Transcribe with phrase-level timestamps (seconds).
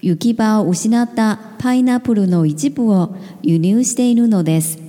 [0.00, 4.81] 行き場を失ったパイナップルの一部を輸入しているのです。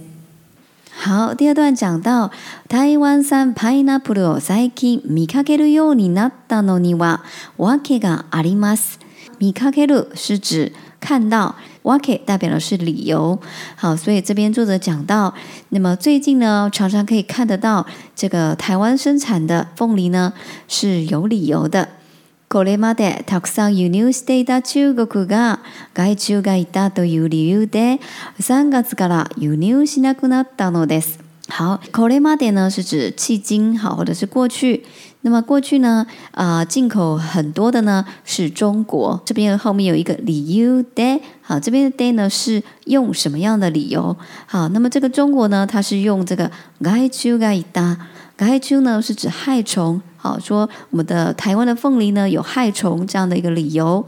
[1.05, 2.31] 好，第二段讲到
[2.69, 7.23] 台湾产 pineapple 最近见かけるようになったのには
[7.57, 8.99] わけがあります。
[9.37, 13.37] 见かける是指看到，わけ代表的是理由。
[13.75, 15.33] 好，所以这边作者讲到，
[15.71, 17.85] 那么最近呢，常常可以看得到
[18.15, 20.31] 这个台湾生产的凤梨呢
[20.69, 21.89] 是有理由的。
[22.53, 25.61] これまでたくさん輸入していた中国が
[25.95, 27.99] 害虫がいたという理由で
[28.39, 31.17] 3月から輸入しなくなったのです。
[31.49, 34.83] 好，これまで呢是指迄今，好，或者是过去。
[35.23, 39.19] 那么过去呢，啊、呃，进口很多的呢是中国。
[39.25, 44.15] 这边后面有一个理由 day，好，这边的 day 呢是用什么样的理由？
[44.45, 46.51] 好，那么这个中国呢，它是用这个
[46.83, 47.97] gai chu gai da。
[48.43, 50.01] 害虫呢，是指害虫。
[50.17, 54.05] 好，说我们的台湾的凤梨呢，有害虫这样的一个理由，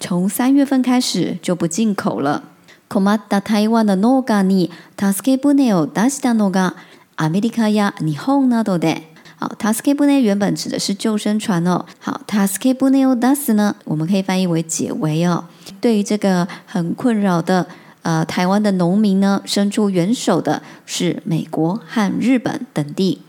[0.00, 2.42] 从三月份开始就不进口了。
[2.88, 6.74] 困まった台湾の農家に助け船を出したのが
[7.16, 9.02] アメリカや日本などで。
[9.40, 11.84] 好，t a s k e 助け船原本指的是救生船哦。
[11.98, 15.44] 好，t a s k e b 助け船 das 呢，我们可以翻译为解围哦。
[15.80, 17.66] 对于这个很困扰的
[18.02, 23.20] 呃台湾的农民呢，伸出援手的是美国和日本等地。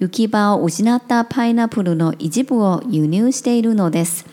[0.00, 4.24] 行き場を失ったパイナップルの一部を輸入しているのです。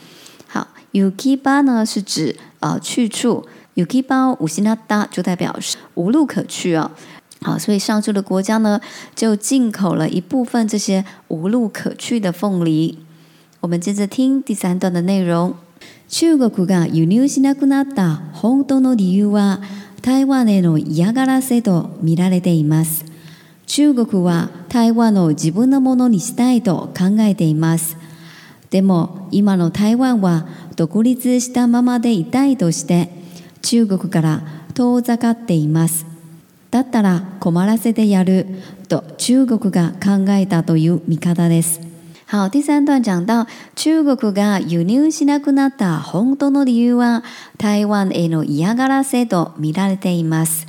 [0.53, 3.43] 好，行き場呢是指呃去处，
[3.75, 6.89] 行き場を失った就代表是无路可去啊、
[7.41, 7.51] 哦。
[7.51, 8.79] 好，所以上述的国家呢，
[9.13, 12.99] 就进口了一部分这些无路可去的凤梨。
[13.59, 15.55] 我们接着听第三段的内容。
[16.07, 19.59] 中国が輸入しなくなった本当の理由は
[20.01, 23.03] 台湾への嫌がらせと見られています。
[23.67, 27.97] 中国は台湾を自分のものにしたいと考えています。
[28.71, 30.47] でも今の台湾は
[30.77, 33.11] 独立したままでいたいとして
[33.61, 34.41] 中国から
[34.73, 36.05] 遠ざかっています。
[36.71, 38.47] だったら困らせてやる
[38.87, 41.81] と中国が考えたという見方です。
[42.29, 47.23] 好，第三段讲到中国が輸入しなくなった本当の理由は
[47.57, 50.67] 台湾への嫌がらせと見られています。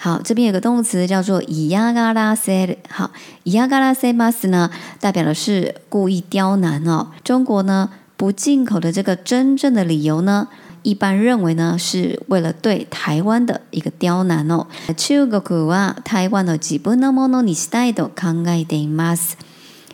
[0.00, 2.78] 好，这边有个动词叫做以亚嘎拉塞。
[2.88, 3.10] 好，
[3.42, 4.70] 以亚嘎拉塞马斯呢，
[5.00, 7.08] 代表的是故意刁难哦。
[7.24, 10.46] 中国呢不进口的这个真正的理由呢，
[10.84, 14.68] 一般认为呢是为了对台湾的一个刁难哦。
[14.96, 19.32] チュー台湾のジブノモノニシタイド勘解でマス。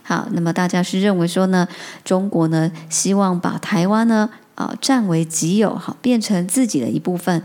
[0.02, 1.66] 好，那么大家是认为说呢，
[2.04, 7.42] 中国呢希望把台湾呢啊占为己有，好，变成自己的一部分。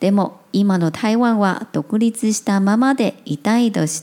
[0.00, 4.02] demo 今の台湾は独立したままでいたいです。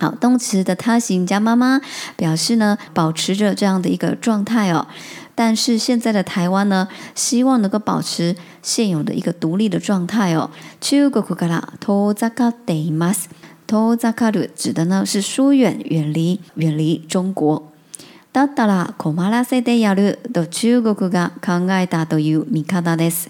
[0.00, 1.80] 好，动词的他形加妈妈
[2.16, 4.86] 表示呢，保持着这样的一个状态哦。
[5.34, 10.50] 但是现在的台湾呢，希望能够保持现有的一个独立的状态哦。
[10.80, 13.28] 中国から遠ざかっています。
[13.66, 17.62] 遠ざかる指的呢是疏远、远离、远离中国。
[18.32, 20.18] だだらこらせてやる。
[20.32, 23.28] と中国が考えたという見方です。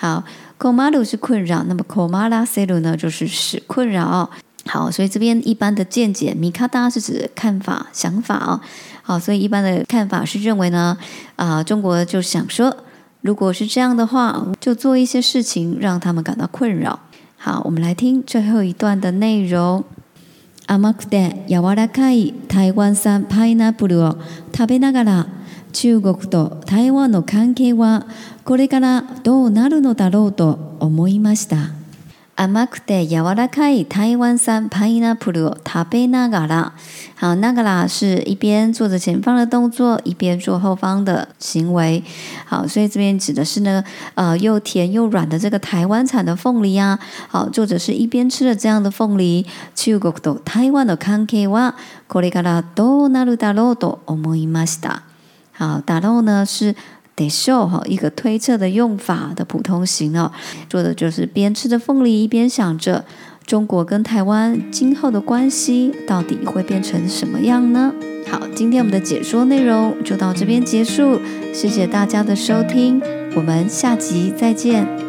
[0.00, 0.24] 好。
[0.58, 4.28] Komaru 是困扰，那么 k o m a r a s u 呢，就是使困扰。
[4.64, 8.60] 好，所以这边一般的见解米 i k 是指看法、想法啊。
[9.02, 10.96] 好，所以一般的看法是认为呢，
[11.36, 12.74] 啊，中国就想说，
[13.20, 16.98] 如果是这样的话，就做一些事情让他们感到困扰。
[17.36, 19.84] 好，我们来听最后一段的内容。
[20.68, 25.26] Amakute Yawarakai Taiwan San p n a l t a b n a g a a
[25.72, 28.04] 中国と台湾の関係は。
[28.46, 31.56] これからどうなるのだろうと思いました
[32.36, 36.72] 甘くて柔らかい台湾産パイナップルを食べながら
[37.18, 42.04] 好那个ら是一边做着前方的动作一边做后方的行为
[42.46, 43.82] 好所以这边指的是呢
[44.14, 49.44] 呃又甜又软的这个台湾产的凤梨啊好作者是一边吃着这样的凤梨
[49.74, 51.74] 中国と台湾の関係は
[52.06, 55.02] これからどうなるだろうと思いました
[55.58, 56.76] 好だろう呢是
[57.16, 60.30] 得 show 哈一个推测的用法的普通型哦，
[60.68, 63.04] 做的就是边吃着凤梨一边想着
[63.46, 67.92] 中国跟台湾今后的关系到底会变成什么样呢？
[68.30, 71.18] 好，今天我们的解说内容就到这边结束，
[71.54, 73.00] 谢谢大家的收听，
[73.36, 75.05] 我们下集再见。